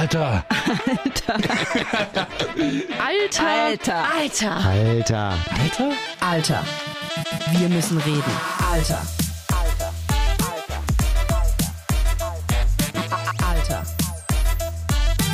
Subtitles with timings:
[0.00, 0.46] Alter.
[3.00, 3.34] Alter.
[3.44, 4.06] Alter.
[4.18, 4.56] Alter.
[4.64, 5.34] Alter.
[5.60, 5.92] Alter?
[6.20, 6.64] Alter.
[7.52, 8.32] Wir müssen reden.
[8.72, 9.02] Alter.
[13.46, 13.82] Alter.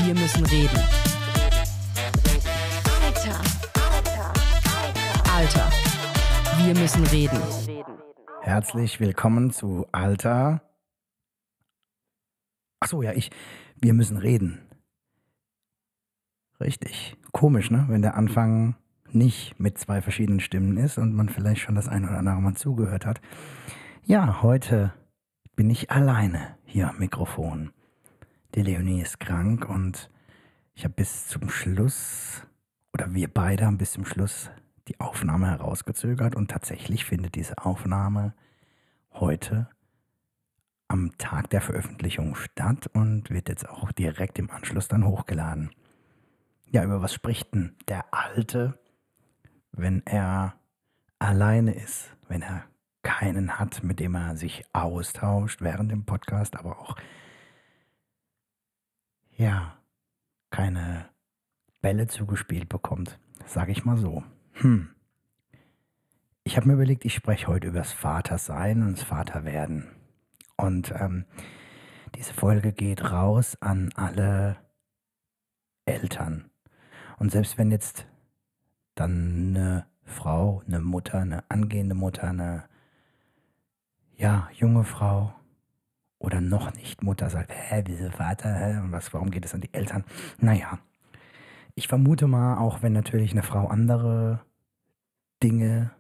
[0.03, 0.81] Wir müssen reden.
[3.05, 3.41] Alter.
[5.33, 5.71] Alter.
[6.59, 7.41] Wir müssen reden.
[8.43, 10.61] Herzlich willkommen zu Alter.
[12.81, 13.31] Achso, ja, ich.
[13.81, 14.61] Wir müssen reden.
[16.61, 17.17] Richtig.
[17.33, 17.87] Komisch, ne?
[17.89, 18.77] Wenn der Anfang
[19.13, 22.55] nicht mit zwei verschiedenen Stimmen ist und man vielleicht schon das eine oder andere Mal
[22.55, 23.21] zugehört hat.
[24.05, 24.93] Ja, heute
[25.55, 27.71] bin ich alleine hier am Mikrofon.
[28.55, 30.11] Die Leonie ist krank und
[30.75, 32.43] ich habe bis zum Schluss,
[32.93, 34.51] oder wir beide haben bis zum Schluss
[34.89, 38.35] die Aufnahme herausgezögert und tatsächlich findet diese Aufnahme
[39.13, 39.69] heute
[40.89, 45.71] am Tag der Veröffentlichung statt und wird jetzt auch direkt im Anschluss dann hochgeladen.
[46.71, 48.79] Ja, über was spricht denn der Alte,
[49.73, 50.55] wenn er
[51.19, 52.65] alleine ist, wenn er
[53.03, 56.97] keinen hat, mit dem er sich austauscht während dem Podcast, aber auch,
[59.37, 59.77] ja,
[60.51, 61.09] keine
[61.83, 64.25] Bälle zugespielt bekommt, sage ich mal so.
[64.55, 64.89] Hm.
[66.43, 69.96] Ich habe mir überlegt, ich spreche heute über das Vatersein und das Vaterwerden.
[70.57, 71.25] Und ähm,
[72.15, 74.57] diese Folge geht raus an alle
[75.85, 76.51] Eltern.
[77.19, 78.07] Und selbst wenn jetzt
[78.95, 82.65] dann eine Frau, eine Mutter, eine angehende Mutter, eine
[84.17, 85.35] ja, junge Frau
[86.19, 89.61] oder noch nicht Mutter sagt, hä, wieso Vater, hä, und was, warum geht es an
[89.61, 90.05] die Eltern?
[90.39, 90.79] Naja,
[91.75, 94.41] ich vermute mal, auch wenn natürlich eine Frau andere
[95.43, 95.91] Dinge,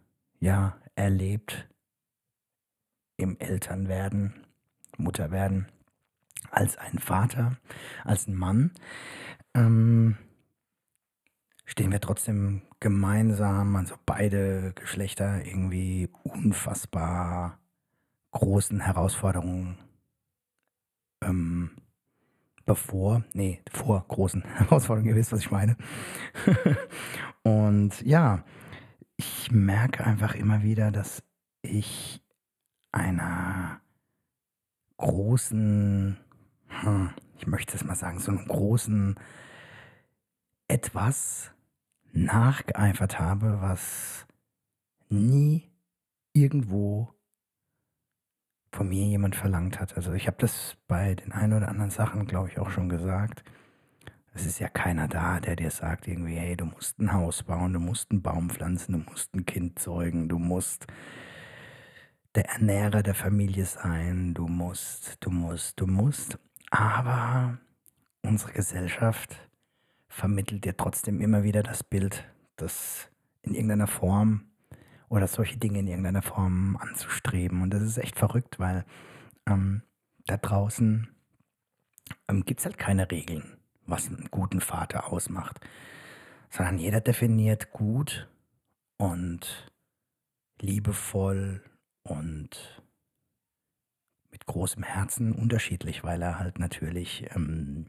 [0.40, 1.68] ja, erlebt
[3.18, 4.45] im Elternwerden,
[4.98, 5.66] Mutterwerden,
[6.50, 7.56] als ein Vater,
[8.04, 8.72] als ein Mann,
[9.54, 10.16] ähm,
[11.64, 17.58] stehen wir trotzdem gemeinsam, also beide Geschlechter, irgendwie unfassbar
[18.30, 19.78] großen Herausforderungen
[21.22, 21.70] ähm,
[22.64, 25.76] bevor, nee, vor großen Herausforderungen, ihr wisst, was ich meine.
[27.42, 28.44] Und ja,
[29.16, 31.22] ich merke einfach immer wieder, dass
[31.62, 32.22] ich
[32.92, 33.80] einer
[34.98, 36.16] großen,
[36.68, 39.18] hm, ich möchte es mal sagen, so einem großen
[40.68, 41.52] etwas
[42.12, 44.26] nachgeeifert habe, was
[45.08, 45.70] nie
[46.32, 47.14] irgendwo
[48.72, 49.96] von mir jemand verlangt hat.
[49.96, 53.42] Also ich habe das bei den ein oder anderen Sachen, glaube ich, auch schon gesagt.
[54.34, 57.72] Es ist ja keiner da, der dir sagt irgendwie, hey, du musst ein Haus bauen,
[57.72, 60.86] du musst einen Baum pflanzen, du musst ein Kind zeugen, du musst
[62.36, 66.38] der Ernährer der Familie sein, du musst, du musst, du musst.
[66.70, 67.58] Aber
[68.22, 69.36] unsere Gesellschaft
[70.08, 72.24] vermittelt dir trotzdem immer wieder das Bild,
[72.56, 73.08] das
[73.42, 74.50] in irgendeiner Form
[75.08, 77.62] oder solche Dinge in irgendeiner Form anzustreben.
[77.62, 78.84] Und das ist echt verrückt, weil
[79.46, 79.82] ähm,
[80.26, 81.08] da draußen
[82.28, 85.60] ähm, gibt es halt keine Regeln, was einen guten Vater ausmacht,
[86.50, 88.28] sondern jeder definiert gut
[88.98, 89.72] und
[90.60, 91.62] liebevoll
[92.06, 92.82] und
[94.30, 97.86] mit großem Herzen unterschiedlich, weil er halt natürlich ähm,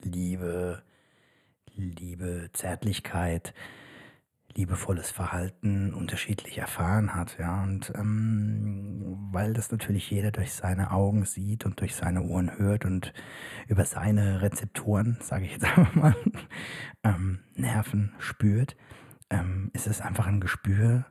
[0.00, 0.82] Liebe,
[1.74, 3.54] Liebe, Zärtlichkeit,
[4.54, 11.24] liebevolles Verhalten unterschiedlich erfahren hat, ja, und ähm, weil das natürlich jeder durch seine Augen
[11.24, 13.12] sieht und durch seine Ohren hört und
[13.68, 16.16] über seine Rezeptoren, sage ich jetzt einfach mal,
[17.04, 18.76] ähm, Nerven spürt,
[19.30, 21.04] ähm, ist es einfach ein Gespür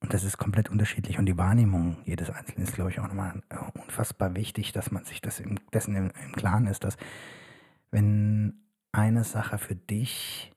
[0.00, 3.42] und das ist komplett unterschiedlich und die Wahrnehmung jedes Einzelnen ist, glaube ich, auch nochmal
[3.48, 6.96] äh, unfassbar wichtig, dass man sich das im, dessen im, im Klaren ist, dass
[7.90, 8.60] wenn
[8.92, 10.52] eine Sache für dich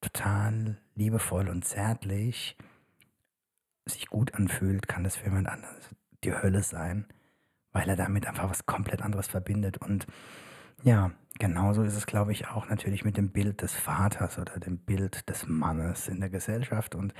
[0.00, 2.56] total liebevoll und zärtlich
[3.86, 7.06] sich gut anfühlt, kann das für jemand anderes die Hölle sein,
[7.72, 9.78] weil er damit einfach was komplett anderes verbindet.
[9.78, 10.06] Und
[10.82, 14.78] ja, genauso ist es, glaube ich, auch natürlich mit dem Bild des Vaters oder dem
[14.78, 16.94] Bild des Mannes in der Gesellschaft.
[16.94, 17.14] Und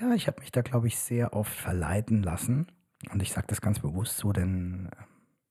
[0.00, 2.66] ja, ich habe mich da, glaube ich, sehr oft verleiten lassen.
[3.12, 4.90] Und ich sage das ganz bewusst so, denn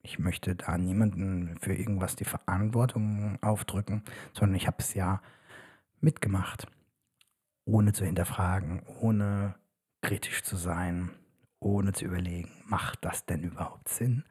[0.01, 5.21] ich möchte da niemanden für irgendwas die Verantwortung aufdrücken, sondern ich habe es ja
[6.01, 6.67] mitgemacht,
[7.65, 9.55] ohne zu hinterfragen, ohne
[10.01, 11.11] kritisch zu sein,
[11.59, 14.25] ohne zu überlegen, macht das denn überhaupt Sinn?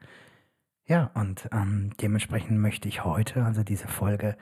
[0.93, 4.37] Ja, und ähm, dementsprechend möchte ich heute, also diese Folge,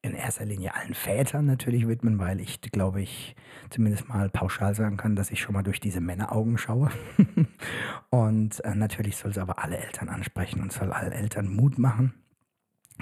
[0.00, 3.34] in erster Linie allen Vätern natürlich widmen, weil ich, glaube ich,
[3.68, 6.92] zumindest mal pauschal sagen kann, dass ich schon mal durch diese Männeraugen schaue.
[8.10, 12.14] und äh, natürlich soll es aber alle Eltern ansprechen und soll allen Eltern Mut machen.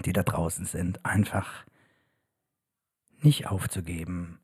[0.07, 1.67] die da draußen sind, einfach
[3.21, 4.39] nicht aufzugeben,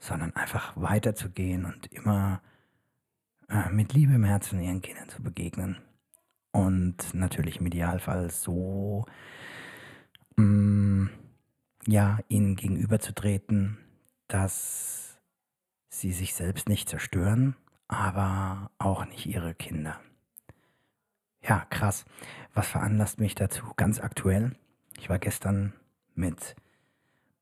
[0.00, 2.42] sondern einfach weiterzugehen und immer
[3.48, 5.76] äh, mit Liebe im Herzen ihren Kindern zu begegnen.
[6.50, 9.04] Und natürlich im Idealfall so,
[10.36, 11.10] mh, mm,
[11.86, 13.78] ja, ihnen gegenüberzutreten,
[14.26, 15.18] dass
[15.88, 17.56] sie sich selbst nicht zerstören,
[17.88, 20.00] aber auch nicht ihre Kinder.
[21.42, 22.04] Ja, krass.
[22.52, 23.64] Was veranlasst mich dazu?
[23.76, 24.56] Ganz aktuell.
[24.98, 25.72] Ich war gestern
[26.14, 26.56] mit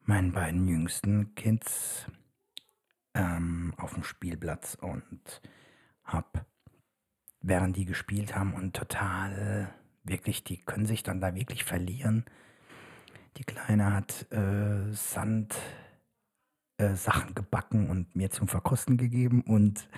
[0.03, 2.07] meinen beiden jüngsten Kids
[3.15, 5.41] ähm, auf dem Spielplatz und
[6.05, 6.47] habe,
[7.47, 9.69] während die gespielt haben und total
[10.05, 12.25] wirklich, die können sich dann da wirklich verlieren.
[13.37, 15.55] Die Kleine hat äh, Sand
[16.79, 19.89] äh, Sachen gebacken und mir zum Verkosten gegeben und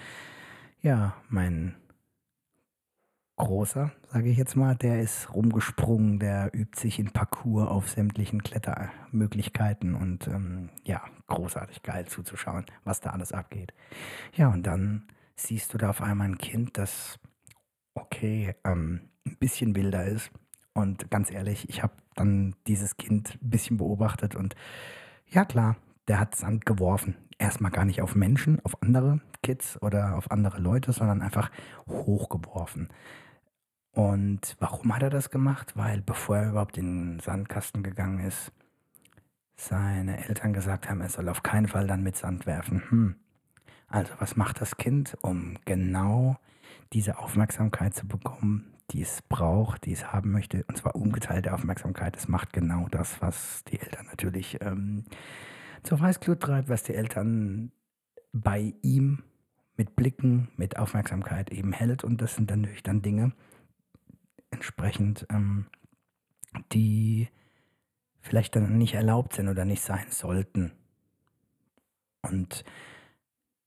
[0.80, 1.74] ja, mein
[3.36, 8.42] Großer, sage ich jetzt mal, der ist rumgesprungen, der übt sich in Parcours auf sämtlichen
[8.42, 13.72] Klettermöglichkeiten und ähm, ja, großartig geil zuzuschauen, was da alles abgeht.
[14.34, 15.06] Ja, und dann
[15.36, 17.20] siehst du da auf einmal ein Kind, das
[18.02, 20.30] okay, ähm, ein bisschen wilder ist.
[20.72, 24.54] Und ganz ehrlich, ich habe dann dieses Kind ein bisschen beobachtet und
[25.26, 27.16] ja klar, der hat Sand geworfen.
[27.38, 31.50] Erstmal gar nicht auf Menschen, auf andere Kids oder auf andere Leute, sondern einfach
[31.88, 32.88] hochgeworfen.
[33.92, 35.76] Und warum hat er das gemacht?
[35.76, 38.52] Weil bevor er überhaupt in den Sandkasten gegangen ist,
[39.56, 42.82] seine Eltern gesagt haben, er soll auf keinen Fall dann mit Sand werfen.
[42.88, 43.16] Hm.
[43.88, 46.36] Also was macht das Kind, um genau
[46.92, 52.16] diese Aufmerksamkeit zu bekommen, die es braucht, die es haben möchte, und zwar ungeteilte Aufmerksamkeit.
[52.16, 55.04] Es macht genau das, was die Eltern natürlich ähm,
[55.82, 57.72] zur Weißglut treibt, was die Eltern
[58.32, 59.22] bei ihm
[59.76, 62.02] mit Blicken, mit Aufmerksamkeit eben hält.
[62.02, 63.32] Und das sind dann natürlich dann Dinge,
[64.50, 65.66] entsprechend, ähm,
[66.72, 67.28] die
[68.20, 70.72] vielleicht dann nicht erlaubt sind oder nicht sein sollten.
[72.22, 72.64] Und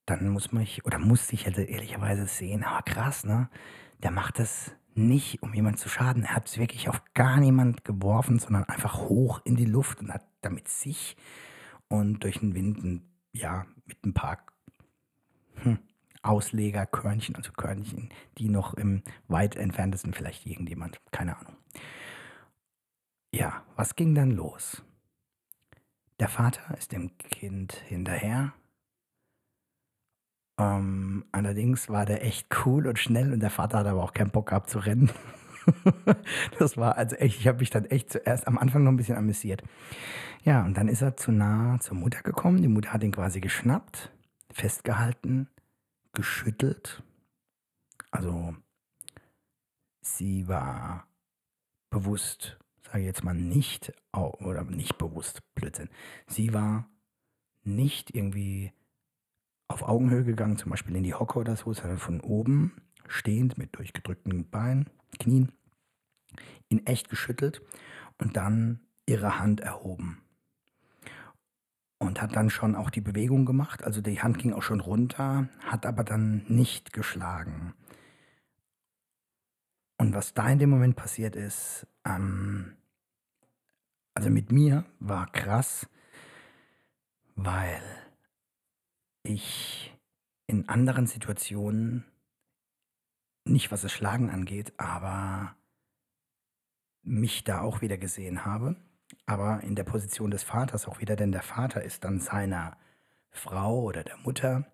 [0.05, 3.49] dann muss man, oder muss ich also ehrlicherweise sehen, aber krass, ne?
[4.03, 6.23] Der macht das nicht, um jemand zu schaden.
[6.23, 10.13] Er hat es wirklich auf gar niemand geworfen, sondern einfach hoch in die Luft und
[10.13, 11.15] hat damit sich
[11.87, 13.03] und durch den Wind,
[13.33, 14.45] ja, mit ein paar
[15.55, 15.79] hm,
[16.23, 21.55] Auslegerkörnchen, also Körnchen, die noch im weit entferntesten vielleicht irgendjemand, keine Ahnung.
[23.33, 24.83] Ja, was ging dann los?
[26.19, 28.53] Der Vater ist dem Kind hinterher.
[30.61, 34.29] Ähm, allerdings war der echt cool und schnell und der Vater hat aber auch keinen
[34.29, 35.09] Bock gehabt zu rennen.
[36.59, 39.17] das war also echt, ich habe mich dann echt zuerst am Anfang noch ein bisschen
[39.17, 39.63] amüsiert.
[40.43, 42.61] Ja, und dann ist er zu nah zur Mutter gekommen.
[42.61, 44.11] Die Mutter hat ihn quasi geschnappt,
[44.51, 45.49] festgehalten
[46.13, 47.01] geschüttelt.
[48.11, 48.55] Also
[50.01, 51.07] sie war
[51.89, 55.89] bewusst, sage ich jetzt mal nicht, oder nicht bewusst, Blödsinn.
[56.27, 56.87] Sie war
[57.63, 58.73] nicht irgendwie
[59.71, 62.73] auf Augenhöhe gegangen, zum Beispiel in die Hocke oder so, sondern von oben
[63.07, 64.89] stehend mit durchgedrückten Beinen,
[65.19, 65.51] Knien,
[66.69, 67.61] in echt geschüttelt
[68.17, 70.21] und dann ihre Hand erhoben
[72.01, 73.83] und hat dann schon auch die Bewegung gemacht.
[73.83, 77.75] Also die Hand ging auch schon runter, hat aber dann nicht geschlagen.
[79.97, 82.75] Und was da in dem Moment passiert ist, ähm,
[84.15, 85.87] also mit mir war krass,
[87.35, 87.81] weil
[89.23, 89.95] ich
[90.47, 92.05] in anderen Situationen,
[93.45, 95.55] nicht was das Schlagen angeht, aber
[97.03, 98.75] mich da auch wieder gesehen habe.
[99.25, 102.77] Aber in der Position des Vaters auch wieder, denn der Vater ist dann seiner
[103.29, 104.65] Frau oder der Mutter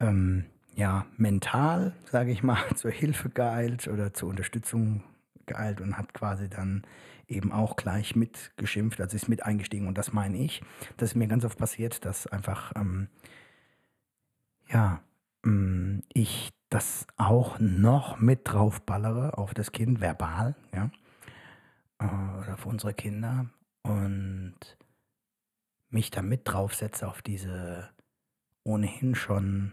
[0.00, 5.02] ähm, ja mental, sage ich mal, zur Hilfe geeilt oder zur Unterstützung
[5.46, 6.86] geeilt und hat quasi dann
[7.28, 10.62] eben auch gleich mitgeschimpft, also ist mit eingestiegen und das meine ich.
[10.96, 13.08] Das ist mir ganz oft passiert, dass einfach ähm,
[14.68, 15.00] ja
[15.44, 20.90] ähm, ich das auch noch mit draufballere auf das Kind verbal, ja
[21.98, 23.46] äh, oder für unsere Kinder
[23.82, 24.56] und
[25.90, 27.88] mich da mit draufsetze auf diese
[28.64, 29.72] ohnehin schon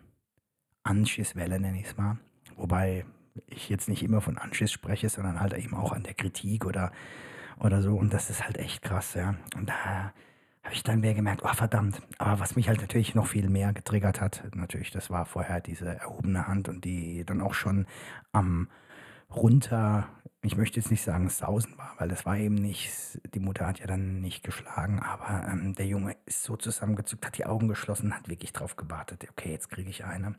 [0.84, 2.18] Anschisswelle, nenne ich es mal.
[2.56, 3.06] Wobei
[3.48, 6.92] ich jetzt nicht immer von Anschiss spreche, sondern halt eben auch an der Kritik oder,
[7.60, 7.96] oder so.
[7.96, 9.36] Und das ist halt echt krass, ja.
[9.56, 10.14] Und da
[10.64, 12.02] habe ich dann mehr gemerkt, oh verdammt.
[12.18, 15.88] Aber was mich halt natürlich noch viel mehr getriggert hat, natürlich, das war vorher diese
[15.88, 17.86] erhobene Hand und die dann auch schon
[18.32, 18.68] am
[19.30, 20.08] runter
[20.46, 23.80] ich möchte jetzt nicht sagen, sausen war, weil das war eben nicht, die Mutter hat
[23.80, 28.16] ja dann nicht geschlagen, aber ähm, der Junge ist so zusammengezuckt, hat die Augen geschlossen,
[28.16, 30.36] hat wirklich drauf gewartet, okay, jetzt kriege ich eine.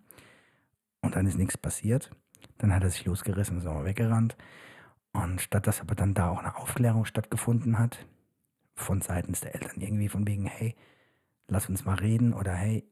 [1.01, 2.11] Und dann ist nichts passiert.
[2.59, 4.37] Dann hat er sich losgerissen, ist auch weggerannt.
[5.17, 8.07] Und statt dass aber dann da auch eine Aufklärung stattgefunden hat,
[8.75, 10.77] von seitens der Eltern irgendwie von wegen, hey,
[11.49, 12.85] lass uns mal reden oder hey,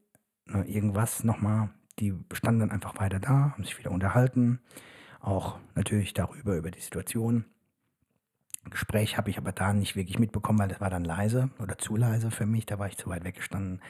[0.45, 4.59] ne, irgendwas nochmal, die standen dann einfach weiter da, haben sich wieder unterhalten,
[5.19, 7.45] auch natürlich darüber, über die Situation.
[8.71, 11.95] Gespräch habe ich aber da nicht wirklich mitbekommen, weil das war dann leise oder zu
[11.95, 13.83] leise für mich, da war ich zu weit weggestanden.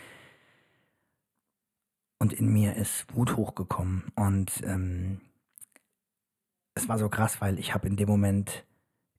[2.20, 5.22] Und in mir ist Wut hochgekommen und ähm,
[6.76, 8.66] es war so krass, weil ich habe in dem Moment,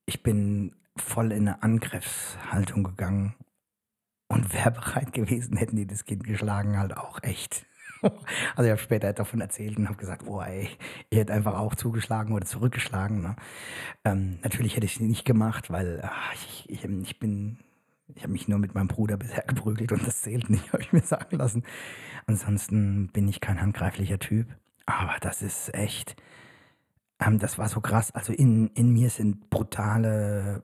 [0.05, 3.35] ich bin voll in eine Angriffshaltung gegangen
[4.29, 7.67] und wäre bereit gewesen, hätten die das Kind geschlagen, halt auch echt.
[8.55, 10.69] Also ich habe später davon erzählt und habe gesagt, boah, ey,
[11.11, 13.23] ihr hättet einfach auch zugeschlagen oder zurückgeschlagen.
[13.23, 13.37] Ne?
[14.05, 17.59] Ähm, natürlich hätte ich es nicht gemacht, weil ach, ich, ich, ich bin,
[18.15, 20.93] ich habe mich nur mit meinem Bruder bisher geprügelt und das zählt nicht, habe ich
[20.93, 21.65] mir sagen lassen.
[22.27, 24.47] Ansonsten bin ich kein handgreiflicher Typ.
[24.85, 26.17] Aber das ist echt,
[27.21, 28.15] ähm, das war so krass.
[28.15, 30.63] Also in, in mir sind brutale,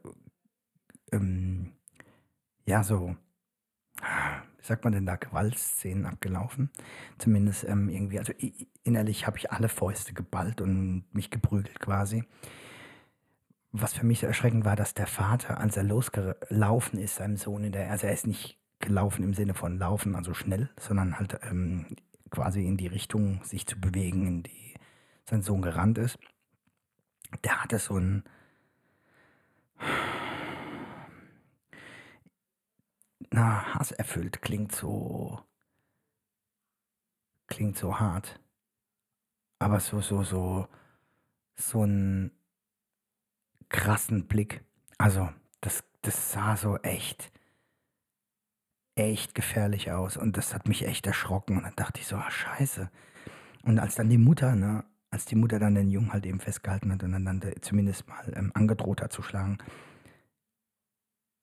[1.10, 1.72] ähm,
[2.66, 3.16] ja, so,
[4.00, 6.70] wie sagt man denn da, Gewaltszenen abgelaufen.
[7.18, 8.32] Zumindest ähm, irgendwie, also
[8.84, 12.24] innerlich habe ich alle Fäuste geballt und mich geprügelt quasi.
[13.72, 17.64] Was für mich so erschreckend war, dass der Vater, als er losgelaufen ist, seinem Sohn
[17.64, 21.40] in der, also er ist nicht gelaufen im Sinne von laufen, also schnell, sondern halt
[21.48, 21.86] ähm,
[22.30, 24.74] quasi in die Richtung sich zu bewegen, in die
[25.24, 26.18] sein Sohn gerannt ist.
[27.44, 28.24] Der hatte so ein
[33.32, 35.40] na, hasserfüllt klingt so
[37.48, 38.38] klingt so hart.
[39.60, 40.66] Aber so so so
[41.56, 42.32] so ein
[43.68, 44.62] krassen Blick.
[44.98, 45.28] Also,
[45.60, 47.32] das das sah so echt
[48.96, 52.30] echt gefährlich aus und das hat mich echt erschrocken und dann dachte ich so: „Ah,
[52.30, 52.90] Scheiße.“
[53.64, 56.92] Und als dann die Mutter, ne als die Mutter dann den Jungen halt eben festgehalten
[56.92, 59.58] hat und dann zumindest mal, ähm, angedroht hat zu schlagen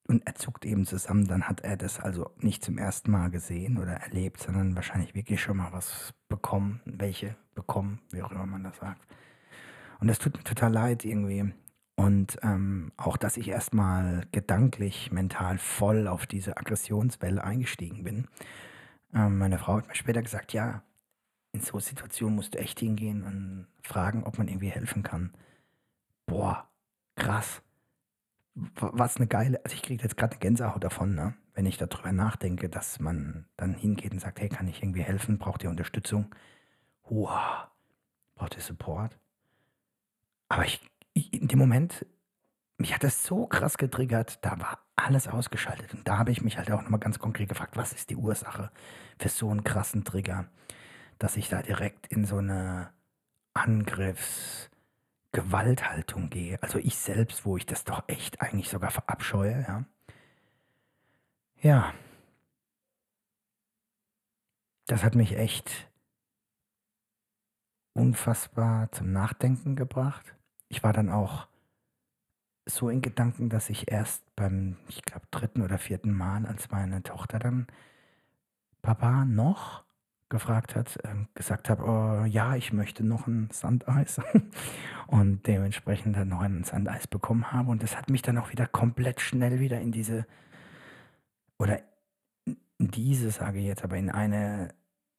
[0.09, 3.77] und er zuckt eben zusammen, dann hat er das also nicht zum ersten Mal gesehen
[3.77, 8.63] oder erlebt, sondern wahrscheinlich wirklich schon mal was bekommen, welche bekommen, wie auch immer man
[8.63, 9.05] das sagt.
[9.99, 11.53] Und das tut mir total leid irgendwie.
[11.95, 18.27] Und ähm, auch, dass ich erstmal gedanklich, mental voll auf diese Aggressionswelle eingestiegen bin.
[19.13, 20.81] Ähm, meine Frau hat mir später gesagt, ja,
[21.51, 25.33] in so Situationen musst du echt hingehen und fragen, ob man irgendwie helfen kann.
[26.25, 26.67] Boah,
[27.15, 27.61] krass.
[28.53, 31.33] Was eine geile, also ich kriege jetzt gerade eine Gänsehaut davon, ne?
[31.59, 35.37] wenn ich darüber nachdenke, dass man dann hingeht und sagt, hey, kann ich irgendwie helfen?
[35.37, 36.33] Braucht ihr Unterstützung?
[37.03, 37.67] Wow,
[38.35, 39.17] braucht ihr Support?
[40.47, 40.79] Aber ich,
[41.13, 42.05] ich, in dem Moment,
[42.77, 45.93] mich hat das so krass getriggert, da war alles ausgeschaltet.
[45.93, 48.71] Und da habe ich mich halt auch nochmal ganz konkret gefragt, was ist die Ursache
[49.19, 50.49] für so einen krassen Trigger,
[51.19, 52.91] dass ich da direkt in so eine
[53.53, 54.69] Angriffs-
[55.31, 56.61] Gewalthaltung gehe.
[56.63, 59.85] Also ich selbst, wo ich das doch echt eigentlich sogar verabscheue, ja.
[61.61, 61.93] Ja.
[64.87, 65.87] Das hat mich echt
[67.93, 70.35] unfassbar zum Nachdenken gebracht.
[70.67, 71.47] Ich war dann auch
[72.65, 77.03] so in Gedanken, dass ich erst beim, ich glaube, dritten oder vierten Mal, als meine
[77.03, 77.67] Tochter dann
[78.81, 79.83] Papa noch
[80.29, 84.21] gefragt hat, äh, gesagt habe, oh, ja, ich möchte noch ein Sandeis
[85.07, 88.67] und dementsprechend dann noch ein Sandeis bekommen habe und das hat mich dann auch wieder
[88.67, 90.25] komplett schnell wieder in diese
[91.57, 91.79] oder
[92.45, 94.73] in diese sage ich jetzt, aber in eine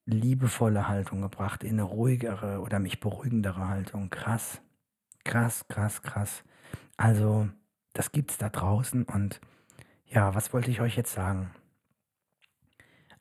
[0.07, 4.11] liebevolle Haltung gebracht, in eine ruhigere oder mich beruhigendere Haltung.
[4.11, 4.61] Krass,
[5.25, 6.43] krass, krass, krass.
[6.97, 7.49] Also,
[7.93, 9.41] das gibt's da draußen und
[10.07, 11.51] ja, was wollte ich euch jetzt sagen?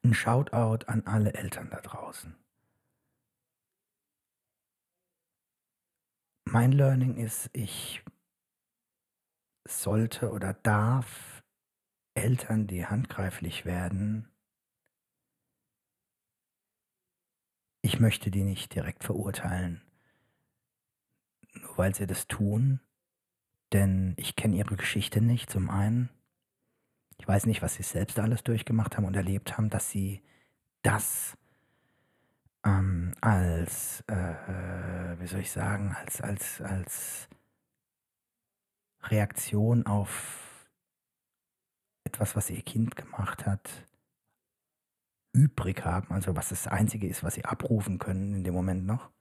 [0.04, 2.36] Ein Shoutout an alle Eltern da draußen.
[6.46, 8.04] Mein Learning ist, ich
[9.68, 11.44] sollte oder darf
[12.16, 14.32] Eltern, die handgreiflich werden,
[17.82, 19.82] ich möchte die nicht direkt verurteilen,
[21.54, 22.80] nur weil sie das tun,
[23.74, 26.10] denn ich kenne ihre Geschichte nicht zum einen
[27.20, 30.24] ich weiß nicht, was sie selbst alles durchgemacht haben und erlebt haben, dass sie
[30.82, 31.38] das
[32.64, 37.30] ähm, als, äh, wie soll ich sagen, als, als, als
[39.04, 40.68] Reaktion auf
[42.06, 43.86] etwas, was ihr Kind gemacht hat,
[45.34, 49.12] übrig haben, also was das Einzige ist, was sie abrufen können in dem Moment noch.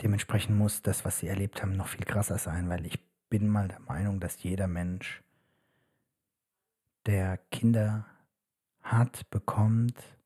[0.00, 3.68] Dementsprechend muss das, was sie erlebt haben, noch viel krasser sein, weil ich bin mal
[3.68, 5.22] der Meinung, dass jeder Mensch
[7.06, 8.06] der Kinder
[8.80, 10.18] hat, bekommt,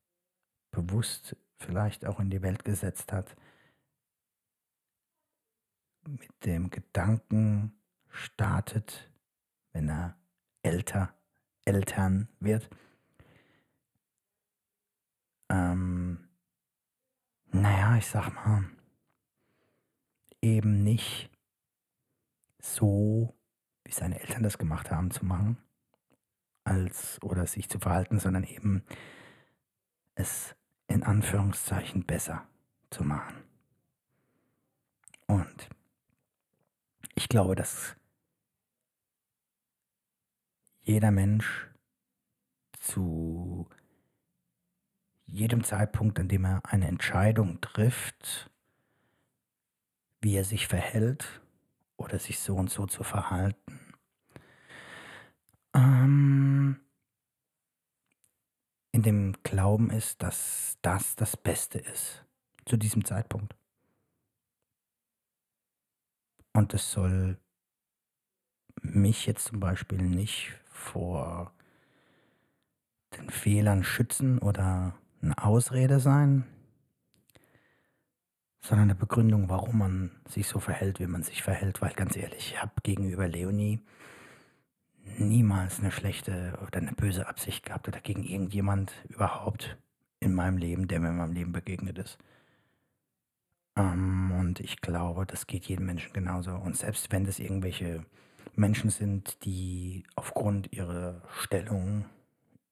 [0.71, 3.35] bewusst vielleicht auch in die Welt gesetzt hat,
[6.07, 7.73] mit dem Gedanken
[8.09, 9.11] startet,
[9.73, 10.17] wenn er
[10.61, 11.13] älter,
[11.65, 12.69] Eltern wird.
[15.49, 16.29] Ähm,
[17.51, 18.65] naja, ich sag mal,
[20.41, 21.29] eben nicht
[22.59, 23.35] so,
[23.83, 25.57] wie seine Eltern das gemacht haben, zu machen,
[26.67, 28.83] als oder sich zu verhalten, sondern eben
[30.15, 30.55] es
[30.87, 32.47] in Anführungszeichen besser
[32.89, 33.43] zu machen.
[35.27, 35.69] Und
[37.15, 37.95] ich glaube, dass
[40.81, 41.67] jeder Mensch
[42.79, 43.67] zu
[45.25, 48.49] jedem Zeitpunkt, an dem er eine Entscheidung trifft,
[50.21, 51.41] wie er sich verhält
[51.97, 53.66] oder sich so und so zu verhalten,
[55.73, 56.79] ähm,
[58.91, 62.25] in dem Glauben ist, dass das das Beste ist
[62.65, 63.55] zu diesem Zeitpunkt.
[66.53, 67.37] Und es soll
[68.81, 71.53] mich jetzt zum Beispiel nicht vor
[73.15, 76.45] den Fehlern schützen oder eine Ausrede sein,
[78.59, 81.81] sondern eine Begründung, warum man sich so verhält, wie man sich verhält.
[81.81, 83.79] Weil ganz ehrlich, ich habe gegenüber Leonie
[85.17, 89.77] niemals eine schlechte oder eine böse Absicht gehabt oder gegen irgendjemand überhaupt
[90.19, 92.17] in meinem Leben, der mir in meinem Leben begegnet ist.
[93.75, 96.51] Ähm, und ich glaube, das geht jedem Menschen genauso.
[96.51, 98.05] Und selbst wenn das irgendwelche
[98.55, 102.05] Menschen sind, die aufgrund ihrer Stellung,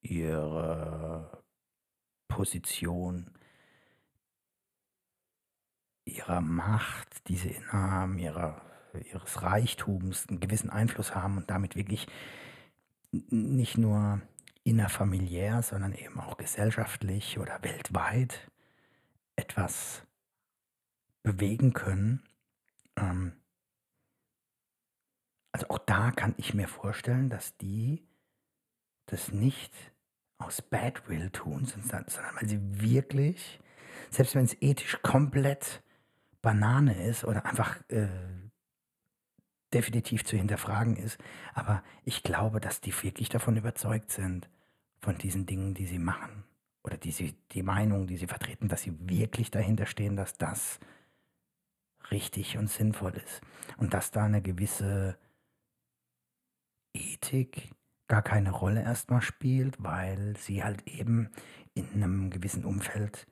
[0.01, 1.44] ihrer
[2.27, 3.30] Position,
[6.06, 8.62] ihrer Macht, die sie innehaben, ihrer,
[9.00, 12.08] ihres Reichtums einen gewissen Einfluss haben und damit wirklich
[13.12, 14.22] nicht nur
[14.64, 18.50] innerfamiliär, sondern eben auch gesellschaftlich oder weltweit
[19.36, 20.02] etwas
[21.24, 22.24] bewegen können.
[22.96, 23.34] Ähm,
[25.52, 28.06] also auch da kann ich mir vorstellen, dass die
[29.06, 29.74] das nicht
[30.38, 33.60] aus Badwill tun, sondern, sondern weil sie wirklich,
[34.10, 35.81] selbst wenn es ethisch komplett
[36.42, 38.08] Banane ist oder einfach äh,
[39.75, 41.20] definitiv zu hinterfragen ist,
[41.53, 44.50] aber ich glaube, dass die wirklich davon überzeugt sind,
[45.01, 46.46] von diesen Dingen, die sie machen
[46.83, 50.79] oder die, sie, die Meinung, die sie vertreten, dass sie wirklich dahinter stehen, dass das
[52.09, 53.42] richtig und sinnvoll ist.
[53.77, 55.18] Und dass da eine gewisse
[56.94, 57.72] Ethik
[58.07, 61.29] gar keine Rolle erstmal spielt, weil sie halt eben
[61.74, 63.27] in einem gewissen Umfeld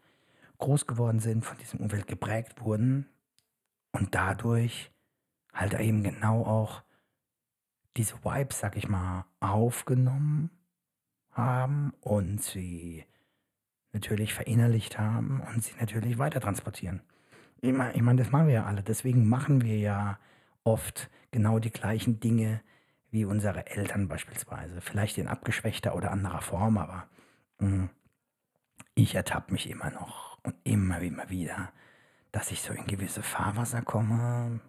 [0.57, 3.07] groß geworden sind, von diesem Umfeld geprägt wurden
[3.91, 4.92] und dadurch
[5.53, 6.83] halt eben genau auch
[7.95, 10.49] diese Vibes, sag ich mal, aufgenommen
[11.31, 13.05] haben und sie
[13.91, 17.01] natürlich verinnerlicht haben und sie natürlich weiter transportieren.
[17.61, 18.83] Ich meine, ich mein, das machen wir ja alle.
[18.83, 20.19] Deswegen machen wir ja
[20.63, 22.61] oft genau die gleichen Dinge,
[23.11, 24.81] wie unsere Eltern beispielsweise.
[24.81, 27.07] Vielleicht in abgeschwächter oder anderer Form, aber
[27.59, 27.89] mh, hm,
[28.95, 31.71] ich ertappe mich immer noch und immer, immer wieder,
[32.31, 34.59] dass ich so in gewisse Fahrwasser komme.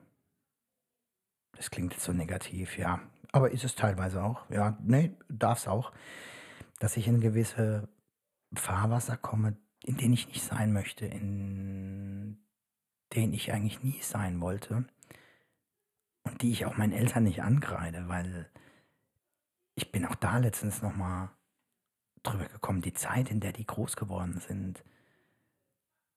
[1.56, 3.00] Das klingt jetzt so negativ, ja.
[3.32, 4.48] Aber ist es teilweise auch.
[4.50, 5.92] Ja, nee, darf es auch.
[6.78, 7.88] Dass ich in gewisse
[8.54, 12.38] Fahrwasser komme, in denen ich nicht sein möchte, in
[13.12, 14.84] denen ich eigentlich nie sein wollte
[16.24, 18.50] und die ich auch meinen Eltern nicht angreide, weil
[19.74, 21.30] ich bin auch da letztens nochmal
[22.22, 24.82] drüber gekommen, die Zeit, in der die groß geworden sind,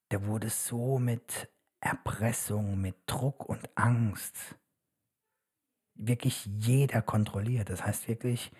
[0.10, 1.50] da wurde so mit
[1.82, 4.58] Erpressung, mit Druck und Angst
[5.98, 7.70] wirklich jeder kontrolliert.
[7.70, 8.52] Das heißt wirklich,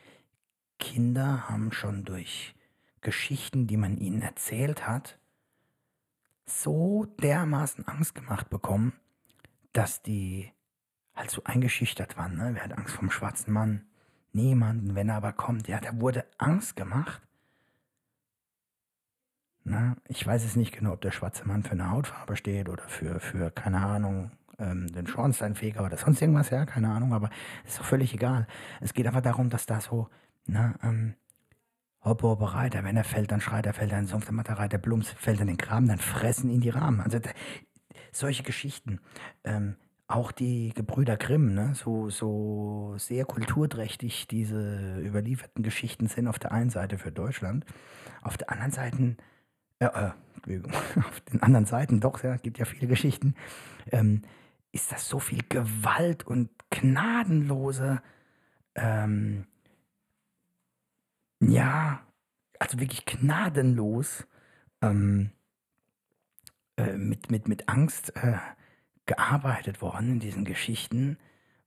[0.80, 2.56] Kinder haben schon durch
[3.02, 5.20] Geschichten, die man ihnen erzählt hat,
[6.46, 8.94] so dermaßen Angst gemacht bekommen,
[9.74, 10.52] dass die
[11.16, 12.38] halt so eingeschüchtert waren.
[12.38, 12.52] Ne?
[12.54, 13.86] Wer hat Angst vom schwarzen Mann?
[14.34, 15.68] Niemanden, wenn er aber kommt.
[15.68, 17.22] Ja, da wurde Angst gemacht.
[19.64, 22.88] Na, ich weiß es nicht genau, ob der schwarze Mann für eine Hautfarbe steht oder
[22.88, 27.30] für, für keine Ahnung, ähm, den Schornsteinfeger oder sonst irgendwas, ja, keine Ahnung, aber
[27.66, 28.48] ist doch völlig egal.
[28.82, 30.10] Es geht einfach darum, dass da so,
[30.46, 31.16] ne, ähm,
[32.02, 34.36] Hoppe, Hoppe, Reiter, wenn er fällt, dann schreit er, fällt er in den Sumpf, dann
[34.36, 37.02] macht er Reiter, Blums, fällt in den Graben, dann fressen ihn die Rahmen.
[37.02, 37.30] Also da,
[38.12, 39.00] solche Geschichten.
[39.44, 39.76] Ähm,
[40.08, 46.54] auch die Gebrüder Grimm, ne, so, so sehr kulturträchtig diese überlieferten Geschichten sind auf der
[46.54, 47.66] einen Seite für Deutschland,
[48.22, 49.18] auf der anderen Seite,
[49.80, 50.12] äh, äh,
[51.00, 53.36] auf den anderen Seiten doch, ja, gibt ja viele Geschichten,
[53.92, 54.22] ähm,
[54.72, 58.02] ist das so viel Gewalt und gnadenlose,
[58.76, 59.48] ähm,
[61.40, 62.06] ja,
[62.60, 64.28] also wirklich gnadenlos,
[64.82, 65.32] ähm,
[66.78, 68.38] äh, mit, mit, mit Angst, äh,
[69.06, 71.18] gearbeitet worden in diesen Geschichten,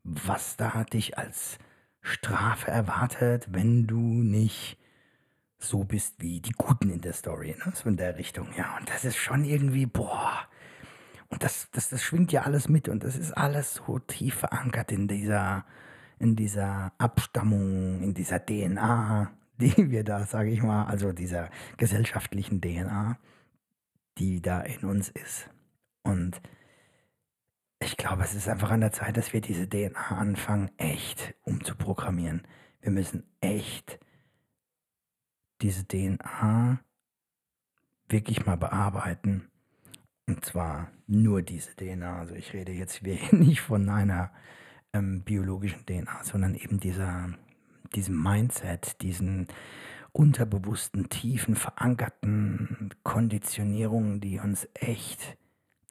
[0.04, 1.58] was da dich als
[2.02, 4.78] Strafe erwartet, wenn du nicht
[5.58, 7.72] so bist wie die Guten in der Story, ne?
[7.74, 8.48] so in der Richtung.
[8.56, 10.48] Ja, und das ist schon irgendwie, boah.
[11.30, 14.92] Und das, das, das schwingt ja alles mit und das ist alles so tief verankert
[14.92, 15.64] in dieser,
[16.18, 22.60] in dieser Abstammung, in dieser DNA, die wir da, sage ich mal, also dieser gesellschaftlichen
[22.60, 23.16] DNA,
[24.18, 25.48] die da in uns ist.
[26.02, 26.40] Und
[27.78, 32.42] ich glaube, es ist einfach an der Zeit, dass wir diese DNA anfangen, echt umzuprogrammieren.
[32.80, 33.98] Wir müssen echt
[35.62, 36.80] diese DNA
[38.08, 39.48] wirklich mal bearbeiten.
[40.30, 42.20] Und zwar nur diese DNA.
[42.20, 44.30] Also ich rede jetzt nicht von einer
[44.92, 47.30] ähm, biologischen DNA, sondern eben dieser,
[47.96, 49.48] diesem Mindset, diesen
[50.12, 55.36] unterbewussten, tiefen, verankerten Konditionierungen, die uns echt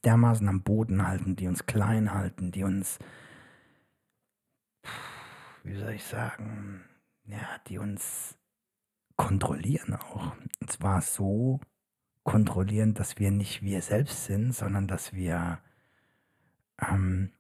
[0.06, 2.98] dermaßen am Boden halten, die uns klein halten, die uns,
[5.66, 6.86] wie soll ich sagen,
[7.26, 8.38] ja, die uns
[9.18, 10.34] kontrollieren auch.
[10.62, 11.60] Und zwar so
[12.30, 15.58] kontrollieren, dass wir nicht wir selbst sind, sondern dass wir
[16.80, 17.32] ähm,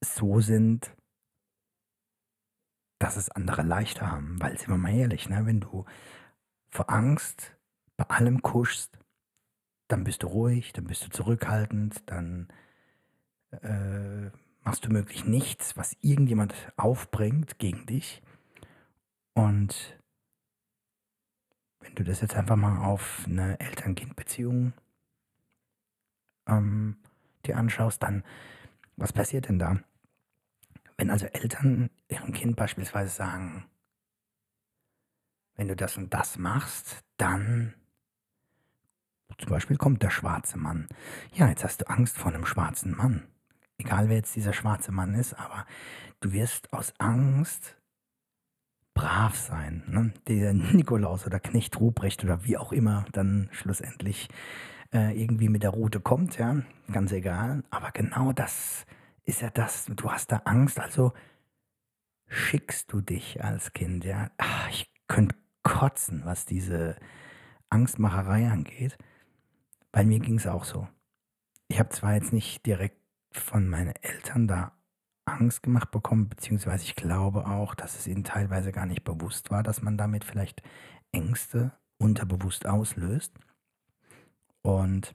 [0.00, 0.92] so sind,
[2.98, 4.42] dass es andere leichter haben.
[4.42, 5.46] Weil, sind wir mal ehrlich, ne?
[5.46, 5.84] wenn du
[6.70, 7.56] vor Angst
[7.96, 8.98] bei allem kuschst,
[9.86, 12.48] dann bist du ruhig, dann bist du zurückhaltend, dann
[13.52, 14.28] äh,
[14.64, 18.24] machst du möglich nichts, was irgendjemand aufbringt gegen dich.
[19.34, 20.00] Und
[21.84, 24.72] wenn du das jetzt einfach mal auf eine Eltern-Kind-Beziehung
[26.48, 26.96] ähm,
[27.44, 28.24] dir anschaust, dann
[28.96, 29.80] was passiert denn da?
[30.96, 33.64] Wenn also Eltern ihrem Kind beispielsweise sagen,
[35.56, 37.74] wenn du das und das machst, dann
[39.38, 40.88] zum Beispiel kommt der schwarze Mann.
[41.32, 43.26] Ja, jetzt hast du Angst vor einem schwarzen Mann.
[43.78, 45.66] Egal wer jetzt dieser schwarze Mann ist, aber
[46.20, 47.76] du wirst aus Angst
[48.94, 49.82] brav sein.
[49.86, 50.12] Ne?
[50.28, 54.28] Der Nikolaus oder Knecht Ruprecht oder wie auch immer dann schlussendlich
[54.92, 57.64] äh, irgendwie mit der Route kommt, ja, ganz egal.
[57.70, 58.86] Aber genau das
[59.24, 59.86] ist ja das.
[59.86, 61.12] Du hast da Angst, also
[62.28, 64.30] schickst du dich als Kind, ja.
[64.38, 66.96] Ach, ich könnte kotzen, was diese
[67.70, 68.96] Angstmacherei angeht.
[69.90, 70.86] Bei mir ging es auch so.
[71.68, 73.00] Ich habe zwar jetzt nicht direkt
[73.32, 74.72] von meinen Eltern da
[75.26, 79.62] Angst gemacht bekommen, beziehungsweise ich glaube auch, dass es ihnen teilweise gar nicht bewusst war,
[79.62, 80.62] dass man damit vielleicht
[81.12, 83.32] Ängste unterbewusst auslöst.
[84.62, 85.14] Und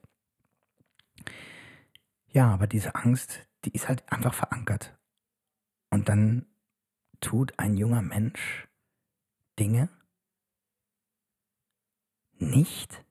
[2.28, 4.98] ja, aber diese Angst, die ist halt einfach verankert.
[5.90, 6.46] Und dann
[7.20, 8.68] tut ein junger Mensch
[9.60, 9.90] Dinge
[12.38, 13.04] nicht,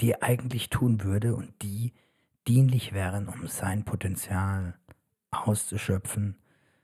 [0.00, 1.92] die er eigentlich tun würde und die
[2.46, 4.77] dienlich wären, um sein Potenzial
[5.30, 6.38] auszuschöpfen,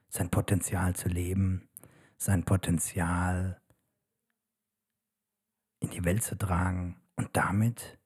[0.09, 1.69] sein Potenzial zu leben,
[2.17, 3.61] sein Potenzial
[5.81, 7.99] in die Welt zu tragen und damit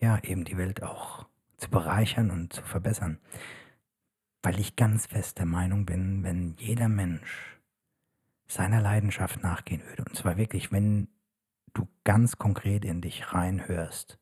[0.00, 1.26] ja eben die Welt auch
[1.56, 3.20] zu bereichern und zu verbessern.
[4.42, 7.60] Weil ich ganz fest der Meinung bin, wenn jeder Mensch
[8.48, 11.08] seiner Leidenschaft nachgehen würde, und zwar wirklich, wenn
[11.72, 14.18] du ganz konkret in dich reinhörst,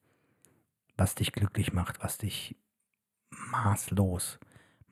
[0.97, 2.57] was dich glücklich macht, was dich
[3.31, 4.39] maßlos,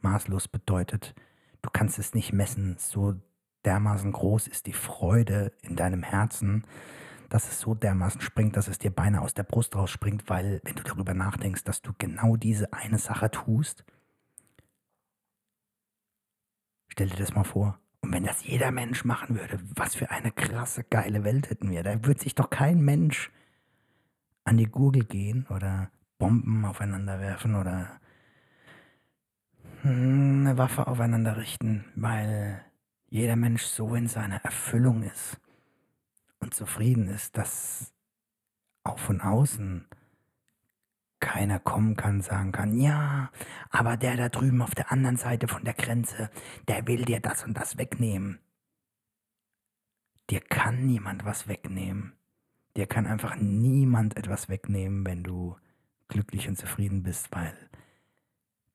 [0.00, 1.14] maßlos bedeutet,
[1.62, 3.14] du kannst es nicht messen, so
[3.64, 6.64] dermaßen groß ist die Freude in deinem Herzen,
[7.28, 10.76] dass es so dermaßen springt, dass es dir beinahe aus der Brust rausspringt, weil wenn
[10.76, 13.84] du darüber nachdenkst, dass du genau diese eine Sache tust,
[16.88, 17.78] stell dir das mal vor.
[18.00, 21.82] Und wenn das jeder Mensch machen würde, was für eine krasse, geile Welt hätten wir.
[21.82, 23.30] Da würde sich doch kein Mensch
[24.44, 28.00] an die Gurgel gehen oder Bomben aufeinander werfen oder
[29.84, 32.64] eine Waffe aufeinander richten, weil
[33.08, 35.40] jeder Mensch so in seiner Erfüllung ist
[36.40, 37.92] und zufrieden ist, dass
[38.84, 39.86] auch von außen
[41.20, 43.30] keiner kommen kann, sagen kann, ja,
[43.70, 46.30] aber der da drüben auf der anderen Seite von der Grenze,
[46.68, 48.38] der will dir das und das wegnehmen.
[50.30, 52.12] Dir kann niemand was wegnehmen.
[52.76, 55.56] Dir kann einfach niemand etwas wegnehmen, wenn du
[56.08, 57.54] glücklich und zufrieden bist, weil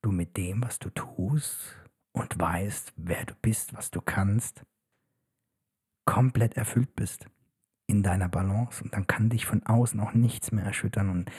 [0.04, 1.76] du mit dem, was du tust
[2.12, 4.64] und weißt, wer du bist, was du kannst,
[6.06, 7.28] komplett erfüllt bist
[7.88, 11.10] in deiner Balance und dann kann dich von außen auch nichts mehr erschüttern.
[11.10, 11.32] Und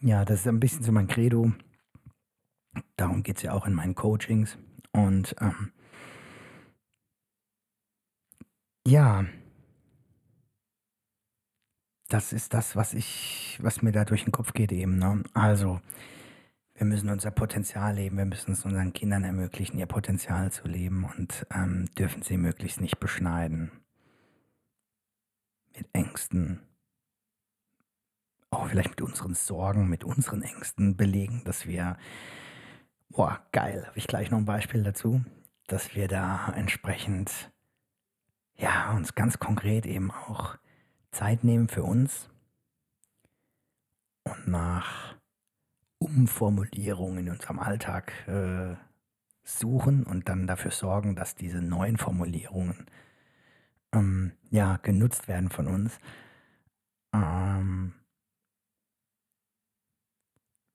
[0.00, 1.52] ja, das ist ein bisschen so mein Credo.
[2.96, 4.58] Darum geht es ja auch in meinen Coachings.
[4.92, 5.72] Und ähm,
[8.86, 9.24] ja,
[12.08, 14.98] das ist das, was ich, was mir da durch den Kopf geht eben.
[14.98, 15.22] Ne?
[15.34, 15.80] Also,
[16.82, 21.04] wir müssen unser Potenzial leben, wir müssen es unseren Kindern ermöglichen, ihr Potenzial zu leben
[21.16, 23.70] und ähm, dürfen sie möglichst nicht beschneiden.
[25.76, 26.58] Mit Ängsten,
[28.50, 31.96] auch vielleicht mit unseren Sorgen, mit unseren Ängsten belegen, dass wir,
[33.10, 35.24] boah, geil, habe ich gleich noch ein Beispiel dazu,
[35.68, 37.52] dass wir da entsprechend,
[38.56, 40.56] ja, uns ganz konkret eben auch
[41.12, 42.28] Zeit nehmen für uns
[44.24, 45.14] und nach
[46.02, 48.76] Umformulierungen in unserem Alltag äh,
[49.44, 52.86] suchen und dann dafür sorgen, dass diese neuen Formulierungen
[53.92, 55.98] ähm, ja genutzt werden von uns.
[57.14, 57.94] Ähm,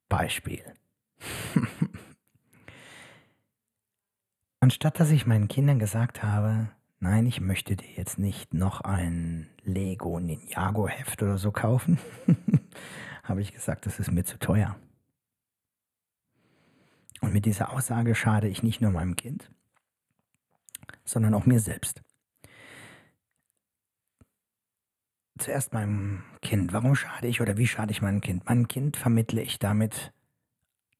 [0.09, 0.63] Beispiel.
[4.59, 9.49] Anstatt dass ich meinen Kindern gesagt habe, nein, ich möchte dir jetzt nicht noch ein
[9.63, 11.99] Lego Ninjago Heft oder so kaufen,
[13.23, 14.75] habe ich gesagt, das ist mir zu teuer.
[17.21, 19.51] Und mit dieser Aussage schade ich nicht nur meinem Kind,
[21.03, 22.01] sondern auch mir selbst.
[25.37, 26.73] Zuerst meinem Kind.
[26.73, 28.45] Warum schade ich oder wie schade ich meinem Kind?
[28.45, 30.13] Meinem Kind vermittle ich damit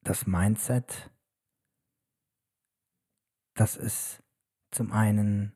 [0.02, 1.10] das Mindset,
[3.54, 4.22] dass es
[4.70, 5.52] zum einen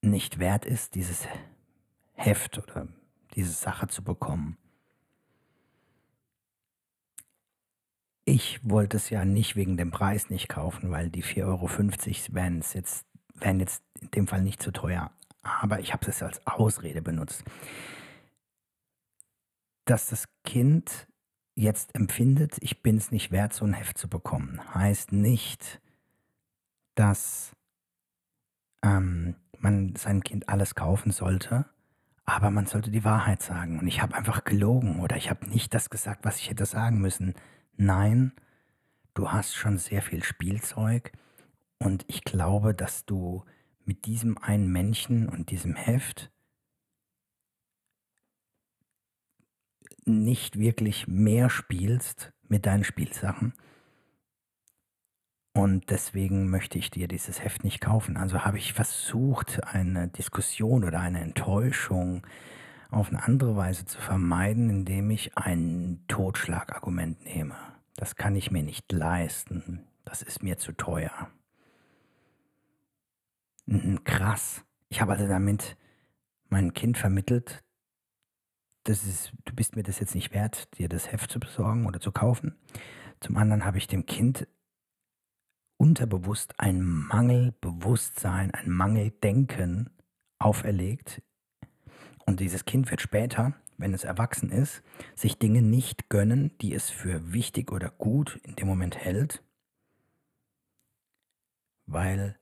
[0.00, 1.26] nicht wert ist, dieses
[2.14, 2.88] Heft oder
[3.34, 4.56] diese Sache zu bekommen.
[8.28, 11.70] Ich wollte es ja nicht wegen dem Preis nicht kaufen, weil die 4,50 Euro
[12.34, 15.12] wären jetzt, wären jetzt in dem Fall nicht zu teuer.
[15.42, 17.44] Aber ich habe es als Ausrede benutzt.
[19.84, 21.06] Dass das Kind
[21.54, 25.80] jetzt empfindet, ich bin es nicht wert, so ein Heft zu bekommen, heißt nicht,
[26.96, 27.52] dass
[28.82, 31.64] ähm, man seinem Kind alles kaufen sollte,
[32.24, 33.78] aber man sollte die Wahrheit sagen.
[33.78, 36.98] Und ich habe einfach gelogen oder ich habe nicht das gesagt, was ich hätte sagen
[37.00, 37.34] müssen.
[37.76, 38.32] Nein,
[39.14, 41.12] du hast schon sehr viel Spielzeug
[41.78, 43.44] und ich glaube, dass du
[43.84, 46.30] mit diesem einen Männchen und diesem Heft
[50.06, 53.52] nicht wirklich mehr spielst mit deinen Spielsachen.
[55.52, 58.16] Und deswegen möchte ich dir dieses Heft nicht kaufen.
[58.16, 62.26] Also habe ich versucht, eine Diskussion oder eine Enttäuschung
[62.90, 67.56] auf eine andere Weise zu vermeiden, indem ich ein Totschlagargument nehme.
[67.96, 69.86] Das kann ich mir nicht leisten.
[70.04, 71.30] Das ist mir zu teuer.
[74.04, 74.64] Krass.
[74.88, 75.76] Ich habe also damit
[76.48, 77.64] mein Kind vermittelt,
[78.84, 81.98] das ist, du bist mir das jetzt nicht wert, dir das Heft zu besorgen oder
[81.98, 82.54] zu kaufen.
[83.18, 84.46] Zum anderen habe ich dem Kind
[85.76, 89.90] unterbewusst ein Mangelbewusstsein, ein Mangeldenken
[90.38, 91.22] auferlegt,
[92.26, 94.82] und dieses Kind wird später, wenn es erwachsen ist,
[95.14, 99.42] sich Dinge nicht gönnen, die es für wichtig oder gut in dem Moment hält,
[101.86, 102.36] weil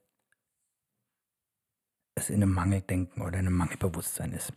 [2.15, 4.53] es in einem Mangeldenken oder in einem Mangelbewusstsein ist.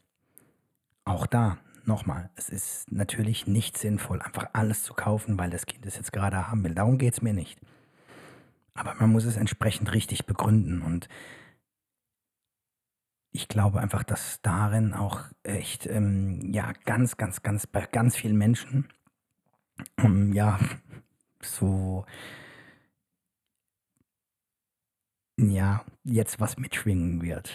[1.04, 5.84] Auch da, nochmal, es ist natürlich nicht sinnvoll, einfach alles zu kaufen, weil das Kind
[5.84, 6.74] es jetzt gerade haben will.
[6.74, 7.58] Darum geht es mir nicht.
[8.74, 11.08] Aber man muss es entsprechend richtig begründen und
[13.32, 18.36] ich glaube einfach, dass darin auch echt, ähm, ja, ganz, ganz, ganz, bei ganz vielen
[18.36, 18.88] Menschen,
[19.98, 20.58] ähm, ja,
[21.42, 22.04] so,
[25.38, 27.52] ja, jetzt was mitschwingen wird.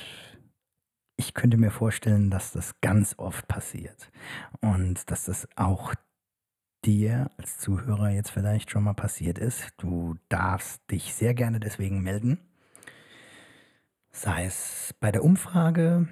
[1.17, 4.11] Ich könnte mir vorstellen, dass das ganz oft passiert
[4.61, 5.93] und dass das auch
[6.85, 9.73] dir als Zuhörer jetzt vielleicht schon mal passiert ist.
[9.77, 12.39] Du darfst dich sehr gerne deswegen melden
[14.15, 16.07] Sei es bei der Umfrage,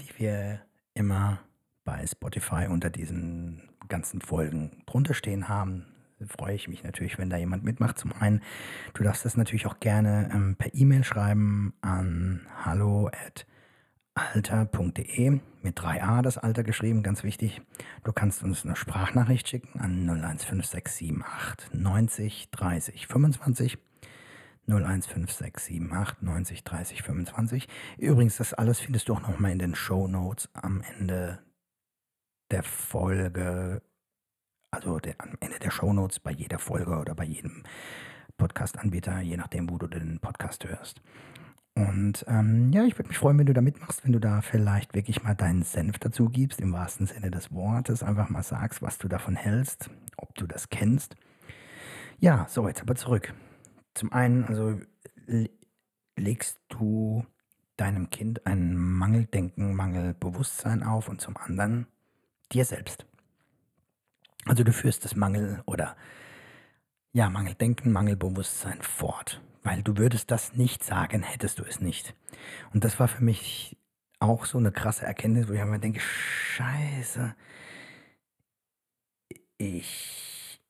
[0.00, 0.60] die wir
[0.92, 1.38] immer
[1.84, 5.86] bei Spotify unter diesen ganzen Folgen drunter stehen haben.
[6.26, 7.96] freue ich mich natürlich, wenn da jemand mitmacht.
[7.96, 8.42] Zum einen,
[8.92, 13.46] du darfst das natürlich auch gerne ähm, per E-Mail schreiben an hallo at
[14.14, 17.60] alter.de mit 3a das Alter geschrieben, ganz wichtig.
[18.02, 23.78] Du kannst uns eine Sprachnachricht schicken an 015678 90 30 25
[24.66, 27.68] 015678 90 30 25.
[27.98, 31.38] Übrigens, das alles findest du auch nochmal in den Show Notes am Ende
[32.50, 33.82] der Folge,
[34.70, 37.62] also der, am Ende der Show Notes bei jeder Folge oder bei jedem
[38.38, 41.00] Podcast-Anbieter, je nachdem, wo du den Podcast hörst.
[41.74, 44.94] Und ähm, ja, ich würde mich freuen, wenn du da mitmachst, wenn du da vielleicht
[44.94, 48.98] wirklich mal deinen Senf dazu gibst, im wahrsten Sinne des Wortes, einfach mal sagst, was
[48.98, 51.16] du davon hältst, ob du das kennst.
[52.18, 53.34] Ja, so, jetzt aber zurück
[53.96, 54.80] zum einen, also
[56.16, 57.24] legst du
[57.76, 61.86] deinem Kind ein Mangeldenken, Mangelbewusstsein auf und zum anderen
[62.52, 63.06] dir selbst.
[64.44, 65.96] Also du führst das Mangel oder
[67.12, 69.42] ja, Mangeldenken, Mangelbewusstsein fort.
[69.62, 72.14] Weil du würdest das nicht sagen, hättest du es nicht.
[72.72, 73.76] Und das war für mich
[74.20, 77.34] auch so eine krasse Erkenntnis, wo ich immer denke, scheiße,
[79.58, 80.60] ich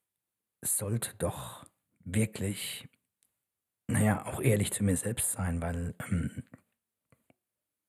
[0.62, 1.67] sollte doch
[2.05, 2.89] wirklich,
[3.88, 6.42] naja, auch ehrlich zu mir selbst sein, weil ähm,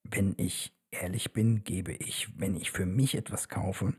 [0.04, 3.94] wenn ich ehrlich bin, gebe ich, wenn ich für mich etwas kaufe,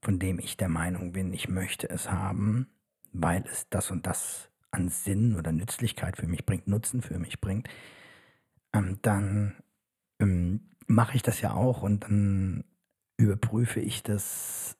[0.00, 2.68] von dem ich der Meinung bin, ich möchte es haben,
[3.12, 7.40] weil es das und das an Sinn oder Nützlichkeit für mich bringt, Nutzen für mich
[7.40, 7.68] bringt,
[8.72, 9.54] ähm, dann
[10.20, 12.64] ähm, mache ich das ja auch und dann
[13.16, 14.76] überprüfe ich das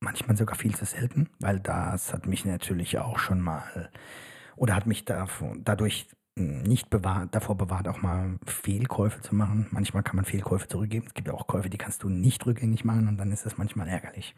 [0.00, 3.90] manchmal sogar viel zu selten, weil das hat mich natürlich auch schon mal
[4.56, 9.66] oder hat mich davor, dadurch nicht bewahrt, davor bewahrt, auch mal Fehlkäufe zu machen.
[9.70, 11.06] Manchmal kann man Fehlkäufe zurückgeben.
[11.06, 13.88] Es gibt auch Käufe, die kannst du nicht rückgängig machen und dann ist das manchmal
[13.88, 14.34] ärgerlich.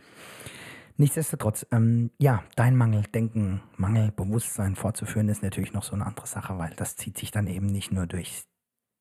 [0.96, 6.74] Nichtsdestotrotz, ähm, ja, dein Mangeldenken, Mangelbewusstsein fortzuführen, ist natürlich noch so eine andere Sache, weil
[6.76, 8.44] das zieht sich dann eben nicht nur durch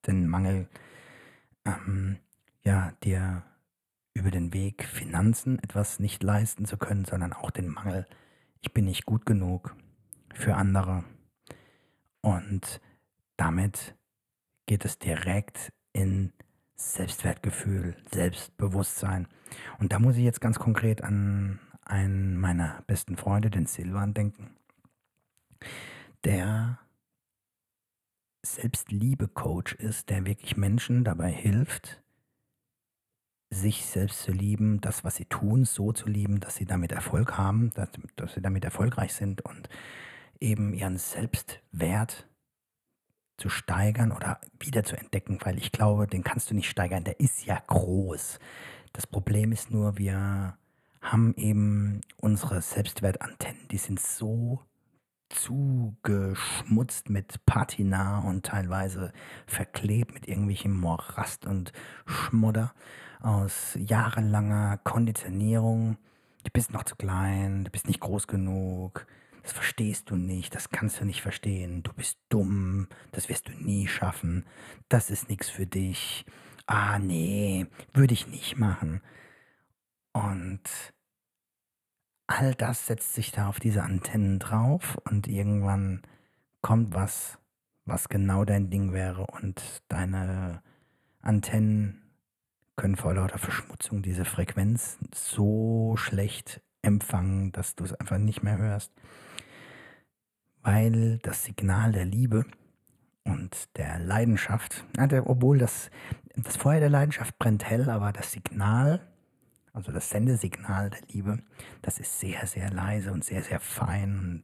[0.08, 0.70] den Mangel,
[1.66, 2.18] ähm,
[2.64, 3.44] ja, dir
[4.14, 8.08] über den Weg Finanzen etwas nicht leisten zu können, sondern auch den Mangel,
[8.62, 9.76] ich bin nicht gut genug
[10.34, 11.04] für andere.
[12.22, 12.82] Und
[13.38, 13.96] damit
[14.66, 16.32] geht es direkt in
[16.76, 19.28] Selbstwertgefühl, Selbstbewusstsein.
[19.80, 24.56] Und da muss ich jetzt ganz konkret an einen meiner besten Freunde, den Silvan, denken,
[26.24, 26.80] der
[28.44, 32.01] Selbstliebe-Coach ist, der wirklich Menschen dabei hilft,
[33.52, 37.38] sich selbst zu lieben, das, was sie tun, so zu lieben, dass sie damit Erfolg
[37.38, 39.70] haben, dass, dass sie damit erfolgreich sind und
[40.40, 42.28] eben ihren Selbstwert
[43.38, 47.20] zu steigern oder wieder zu entdecken, weil ich glaube, den kannst du nicht steigern, der
[47.20, 48.40] ist ja groß.
[48.94, 50.58] Das Problem ist nur, wir
[51.02, 54.60] haben eben unsere Selbstwertantennen, die sind so
[55.30, 59.12] zugeschmutzt mit Patina und teilweise
[59.48, 61.72] verklebt mit irgendwelchem Morast und
[62.06, 62.74] Schmodder
[63.22, 65.98] aus jahrelanger Konditionierung.
[66.44, 69.06] Du bist noch zu klein, du bist nicht groß genug,
[69.44, 73.54] das verstehst du nicht, das kannst du nicht verstehen, du bist dumm, das wirst du
[73.54, 74.46] nie schaffen,
[74.90, 76.26] das ist nichts für dich.
[76.66, 79.02] Ah nee, würde ich nicht machen.
[80.14, 80.62] Und
[82.28, 86.02] all das setzt sich da auf diese Antennen drauf und irgendwann
[86.62, 87.38] kommt was,
[87.86, 90.62] was genau dein Ding wäre und deine
[91.22, 92.01] Antennen
[92.76, 98.58] können vor lauter Verschmutzung diese Frequenz so schlecht empfangen, dass du es einfach nicht mehr
[98.58, 98.92] hörst,
[100.64, 102.46] weil das Signal der Liebe
[103.24, 104.86] und der Leidenschaft,
[105.26, 105.92] obwohl das,
[106.36, 109.02] das Feuer der Leidenschaft brennt hell, aber das Signal
[109.74, 111.40] also das Sendesignal der Liebe,
[111.82, 114.20] das ist sehr, sehr leise und sehr, sehr fein.
[114.20, 114.44] Und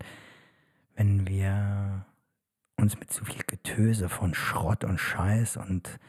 [0.96, 2.06] wenn wir
[2.78, 6.00] uns mit zu viel Getöse von Schrott und Scheiß und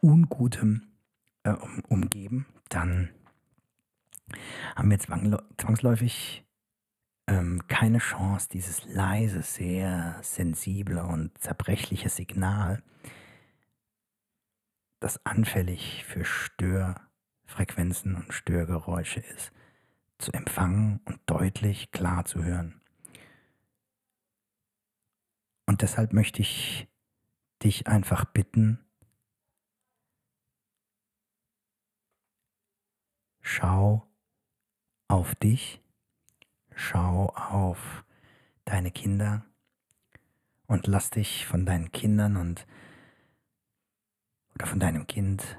[0.00, 0.87] Ungutem
[1.48, 3.10] äh, um, umgeben, dann
[4.76, 6.44] haben wir zwangsläufig
[7.26, 12.82] ähm, keine Chance, dieses leise, sehr sensible und zerbrechliche Signal,
[15.00, 17.08] das anfällig für Stör
[17.48, 19.52] Frequenzen und Störgeräusche ist,
[20.18, 22.80] zu empfangen und deutlich klar zu hören.
[25.66, 26.88] Und deshalb möchte ich
[27.62, 28.84] dich einfach bitten,
[33.58, 34.06] schau
[35.08, 35.82] auf dich,
[36.76, 38.04] schau auf
[38.64, 39.44] deine Kinder
[40.68, 42.68] und lass dich von deinen Kindern und
[44.54, 45.58] oder von deinem Kind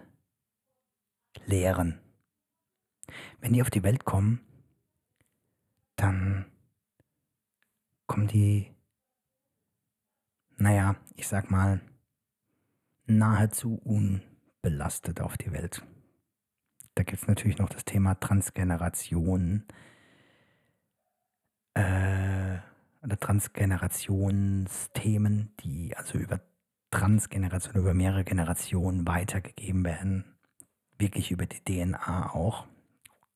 [1.46, 2.00] lehren.
[3.42, 4.40] Wenn die auf die Welt kommen,
[5.98, 6.46] dann
[8.08, 8.74] kommen die,
[10.56, 11.82] naja, ich sag mal,
[13.08, 15.84] nahezu unbelastet auf die Welt.
[17.00, 19.64] Da gibt es natürlich noch das Thema Transgeneration
[21.74, 22.58] äh,
[23.02, 26.42] oder Transgenerationsthemen, die also über
[26.92, 30.36] Transgeneration, über mehrere Generationen weitergegeben werden
[30.98, 32.68] wirklich über die DNA auch.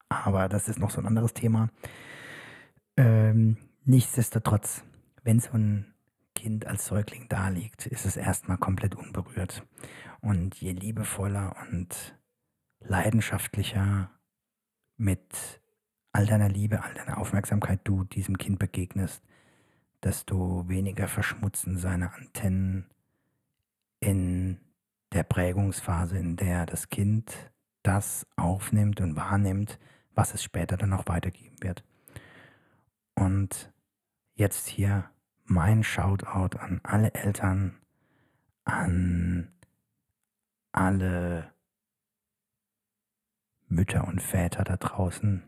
[0.09, 1.69] Aber das ist noch so ein anderes Thema.
[2.97, 3.55] Ähm,
[3.85, 4.83] nichtsdestotrotz,
[5.23, 5.93] wenn so ein
[6.35, 9.65] Kind als Säugling da liegt, ist es erstmal komplett unberührt.
[10.19, 12.13] Und je liebevoller und
[12.85, 14.09] leidenschaftlicher
[14.97, 15.61] mit
[16.11, 19.23] all deiner Liebe, all deiner Aufmerksamkeit du diesem Kind begegnest,
[20.03, 22.85] desto weniger verschmutzen seine Antennen
[23.99, 24.59] in
[25.13, 27.51] der Prägungsphase, in der das Kind
[27.83, 29.79] das aufnimmt und wahrnimmt,
[30.13, 31.83] was es später dann auch weitergeben wird.
[33.15, 33.71] Und
[34.35, 35.09] jetzt hier
[35.45, 37.77] mein Shoutout an alle Eltern,
[38.65, 39.51] an
[40.71, 41.52] alle
[43.67, 45.43] Mütter und Väter da draußen,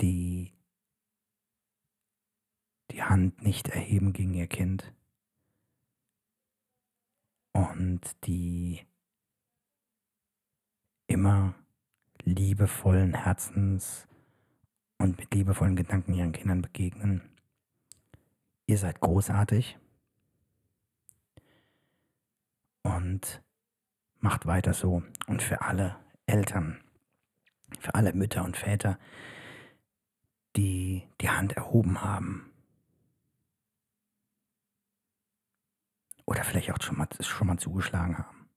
[0.00, 0.52] die
[2.90, 4.92] die Hand nicht erheben gegen ihr Kind
[7.52, 8.86] und die
[11.06, 11.54] immer
[12.22, 14.06] liebevollen Herzens
[14.98, 17.22] und mit liebevollen Gedanken ihren Kindern begegnen.
[18.66, 19.78] Ihr seid großartig
[22.82, 23.42] und
[24.20, 25.02] macht weiter so.
[25.26, 25.96] Und für alle
[26.28, 26.82] Eltern,
[27.80, 28.98] für alle Mütter und Väter,
[30.56, 32.52] die die Hand erhoben haben
[36.26, 38.50] oder vielleicht auch schon mal, schon mal zugeschlagen haben.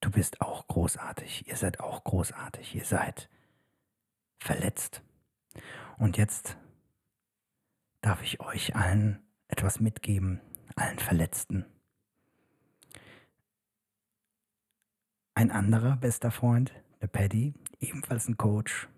[0.00, 3.28] Du bist auch großartig, ihr seid auch großartig, ihr seid
[4.38, 5.02] verletzt.
[5.98, 6.56] Und jetzt
[8.00, 10.40] darf ich euch allen etwas mitgeben,
[10.76, 11.64] allen Verletzten.
[15.34, 18.88] Ein anderer bester Freund, der Paddy, ebenfalls ein Coach,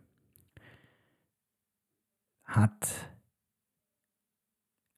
[2.44, 3.10] hat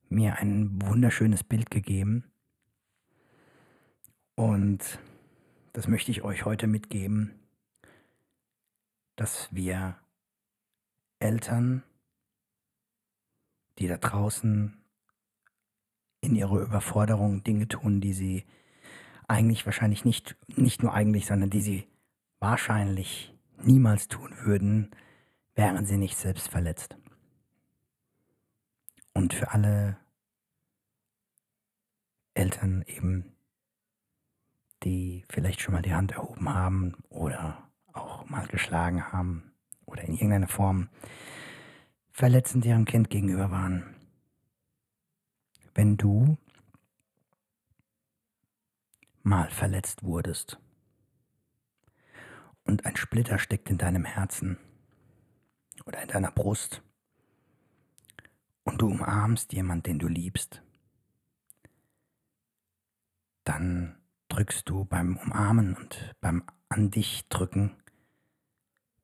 [0.08, 2.24] mir ein wunderschönes Bild gegeben
[4.36, 4.98] und
[5.72, 7.38] das möchte ich euch heute mitgeben,
[9.16, 9.98] dass wir
[11.18, 11.82] Eltern,
[13.78, 14.84] die da draußen
[16.24, 18.44] in ihrer Überforderung Dinge tun, die sie
[19.28, 21.88] eigentlich wahrscheinlich nicht, nicht nur eigentlich, sondern die sie
[22.40, 24.90] wahrscheinlich niemals tun würden,
[25.54, 26.96] wären sie nicht selbst verletzt.
[29.12, 29.96] Und für alle
[32.34, 33.32] Eltern eben,
[34.82, 39.52] die vielleicht schon mal die Hand erhoben haben oder auch mal geschlagen haben
[39.86, 40.88] oder in irgendeiner Form
[42.10, 43.94] verletzend ihrem Kind gegenüber waren.
[45.74, 46.38] Wenn du
[49.24, 50.58] mal verletzt wurdest
[52.64, 54.58] und ein Splitter steckt in deinem Herzen
[55.84, 56.82] oder in deiner Brust
[58.62, 60.62] und du umarmst jemanden, den du liebst,
[63.42, 63.96] dann
[64.28, 67.76] drückst du beim Umarmen und beim An dich drücken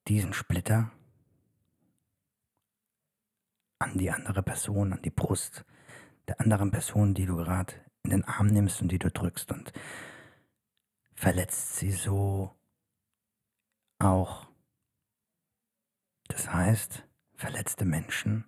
[0.09, 0.91] diesen Splitter
[3.79, 5.65] an die andere Person, an die Brust
[6.31, 7.75] der anderen Person, die du gerade
[8.05, 9.73] in den Arm nimmst und die du drückst und
[11.13, 12.55] verletzt sie so
[13.99, 14.47] auch.
[16.29, 17.05] Das heißt,
[17.35, 18.45] verletzte Menschen,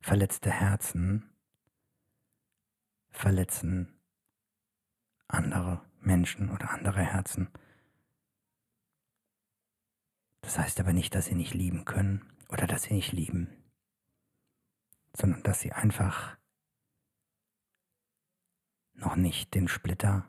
[0.00, 1.30] verletzte Herzen
[3.10, 4.00] verletzen
[5.28, 7.48] andere Menschen oder andere Herzen.
[10.40, 13.48] Das heißt aber nicht, dass sie nicht lieben können oder dass sie nicht lieben,
[15.12, 16.38] sondern dass sie einfach
[18.94, 20.26] noch nicht den Splitter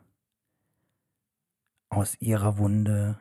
[1.88, 3.18] aus ihrer Wunde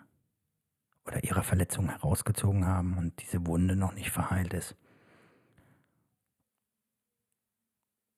[1.05, 4.75] oder ihrer Verletzung herausgezogen haben und diese Wunde noch nicht verheilt ist.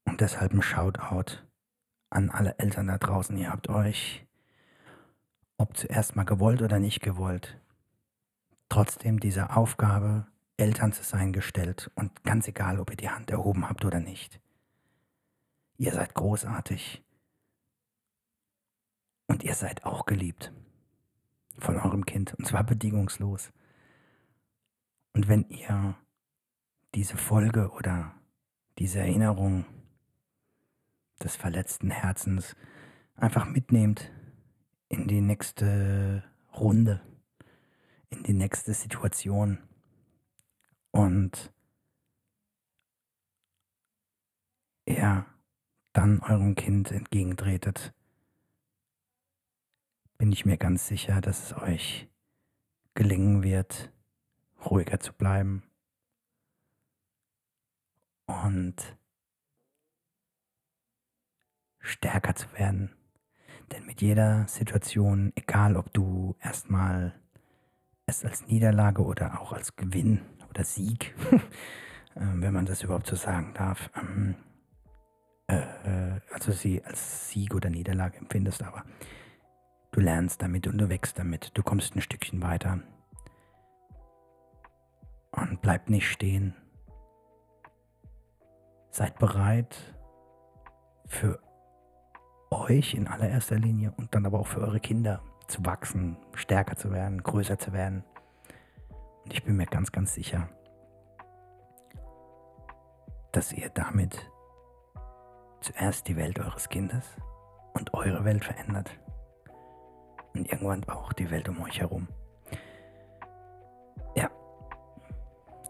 [0.05, 1.43] Und deshalb ein Shoutout
[2.09, 3.38] an alle Eltern da draußen.
[3.38, 4.25] Ihr habt euch,
[5.57, 7.59] ob zuerst mal gewollt oder nicht gewollt,
[8.69, 11.91] trotzdem dieser Aufgabe, Eltern zu sein, gestellt.
[11.95, 14.39] Und ganz egal, ob ihr die Hand erhoben habt oder nicht.
[15.78, 17.03] Ihr seid großartig.
[19.28, 20.53] Und ihr seid auch geliebt
[21.59, 22.34] von eurem Kind.
[22.36, 23.51] Und zwar bedingungslos.
[25.13, 25.95] Und wenn ihr
[26.95, 28.13] diese Folge oder
[28.80, 29.65] diese Erinnerung
[31.21, 32.55] des verletzten Herzens
[33.15, 34.11] einfach mitnehmt
[34.89, 36.23] in die nächste
[36.53, 37.01] Runde,
[38.09, 39.59] in die nächste Situation
[40.91, 41.51] und
[44.86, 45.25] er
[45.93, 47.93] dann eurem Kind entgegentretet,
[50.18, 52.07] bin ich mir ganz sicher, dass es euch
[52.95, 53.91] gelingen wird,
[54.65, 55.63] ruhiger zu bleiben
[58.26, 58.97] und
[61.80, 62.95] stärker zu werden.
[63.72, 67.13] Denn mit jeder Situation, egal ob du erstmal
[68.05, 71.13] es als Niederlage oder auch als Gewinn oder Sieg,
[72.15, 74.36] ähm, wenn man das überhaupt so sagen darf, ähm,
[75.47, 78.84] äh, äh, also sie als Sieg oder Niederlage empfindest, aber
[79.98, 82.80] du lernst damit und du wächst damit, du kommst ein Stückchen weiter
[85.32, 86.56] und bleib nicht stehen.
[88.91, 89.76] Seid bereit
[91.08, 91.39] für
[92.52, 96.91] euch in allererster Linie und dann aber auch für eure Kinder zu wachsen, stärker zu
[96.91, 98.04] werden, größer zu werden.
[99.24, 100.48] Und ich bin mir ganz, ganz sicher,
[103.32, 104.30] dass ihr damit
[105.62, 107.18] zuerst die Welt eures Kindes
[107.74, 108.91] und eure Welt verändert.
[110.38, 112.08] Und irgendwann auch die Welt um euch herum.
[114.16, 114.30] Ja,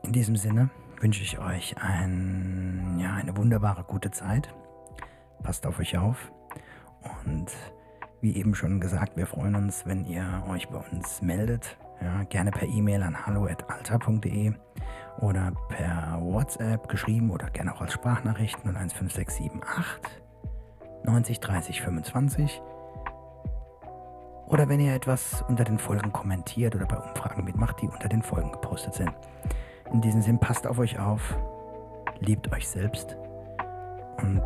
[0.03, 4.53] in diesem Sinne wünsche ich euch ein, ja, eine wunderbare gute Zeit.
[5.41, 6.32] Passt auf euch auf.
[7.26, 7.51] Und
[8.20, 11.78] wie eben schon gesagt, wir freuen uns, wenn ihr euch bei uns meldet.
[12.01, 14.53] Ja, gerne per E-Mail an hallo.alter.de
[15.20, 20.22] oder per WhatsApp geschrieben oder gerne auch als Sprachnachricht 015678
[21.05, 22.61] 90 30 25.
[24.57, 28.23] Oder wenn ihr etwas unter den Folgen kommentiert oder bei Umfragen mitmacht, die unter den
[28.23, 29.11] Folgen gepostet sind.
[29.93, 31.37] In diesem Sinn, passt auf euch auf,
[32.21, 33.15] liebt euch selbst
[34.17, 34.41] und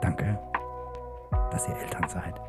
[0.00, 0.38] danke,
[1.50, 2.40] dass ihr Eltern seid.